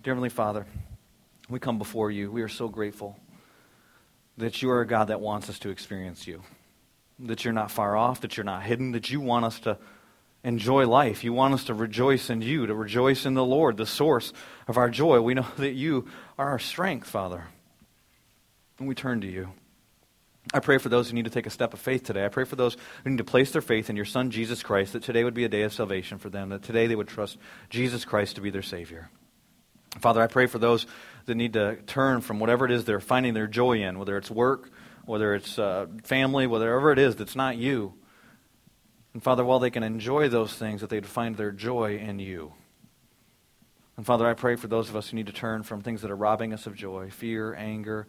[0.07, 0.67] Dear Heavenly Father,
[1.49, 2.31] we come before you.
[2.31, 3.19] We are so grateful
[4.37, 6.45] that you are a God that wants us to experience you,
[7.19, 9.79] that you're not far off, that you're not hidden, that you want us to
[10.45, 11.25] enjoy life.
[11.25, 14.33] You want us to rejoice in you, to rejoice in the Lord, the source
[14.69, 15.21] of our joy.
[15.21, 16.07] We know that you
[16.39, 17.43] are our strength, Father.
[18.79, 19.49] And we turn to you.
[20.55, 22.25] I pray for those who need to take a step of faith today.
[22.25, 24.93] I pray for those who need to place their faith in your Son, Jesus Christ,
[24.93, 27.39] that today would be a day of salvation for them, that today they would trust
[27.71, 29.11] Jesus Christ to be their Savior.
[30.01, 30.87] Father, I pray for those
[31.27, 34.31] that need to turn from whatever it is they're finding their joy in, whether it's
[34.31, 34.71] work,
[35.05, 37.95] whether it's uh, family, whatever it is that's not you.
[39.15, 42.53] And Father, while they can enjoy those things, that they'd find their joy in you.
[43.97, 46.11] And Father, I pray for those of us who need to turn from things that
[46.11, 48.07] are robbing us of joy fear, anger,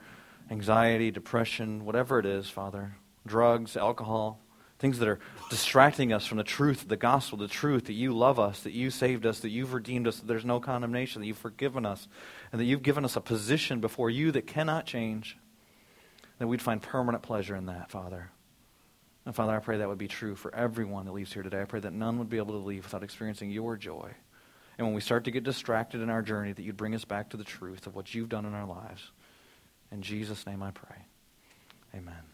[0.51, 4.41] anxiety, depression, whatever it is, Father, drugs, alcohol,
[4.79, 5.19] things that are
[5.49, 8.73] distracting us from the truth, of the gospel, the truth that you love us, that
[8.73, 12.07] you saved us, that you've redeemed us, that there's no condemnation, that you've forgiven us,
[12.51, 15.37] and that you've given us a position before you that cannot change,
[16.37, 18.29] that we'd find permanent pleasure in that, Father.
[19.25, 21.61] And Father, I pray that would be true for everyone that leaves here today.
[21.61, 24.11] I pray that none would be able to leave without experiencing your joy.
[24.77, 27.31] And when we start to get distracted in our journey, that you'd bring us back
[27.31, 29.11] to the truth of what you've done in our lives.
[29.91, 30.97] In Jesus' name I pray.
[31.95, 32.26] Amen.